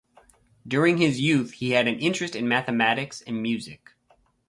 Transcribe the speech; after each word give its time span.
During 0.67 0.97
his 0.97 1.21
youth, 1.21 1.51
he 1.51 1.73
had 1.73 1.87
an 1.87 1.99
interest 1.99 2.35
in 2.35 2.47
mathematics 2.47 3.21
and 3.21 3.39
music. 3.39 3.91